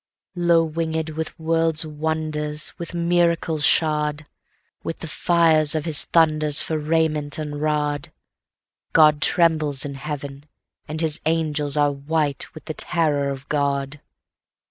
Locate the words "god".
8.93-9.21, 13.47-14.01